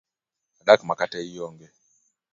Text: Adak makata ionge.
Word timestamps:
Adak 0.61 0.81
makata 0.87 1.19
ionge. 1.31 1.67